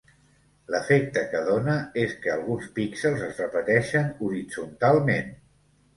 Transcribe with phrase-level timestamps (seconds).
[0.75, 5.33] L'efecte que dóna és que alguns píxels es repeteixen horitzontalment.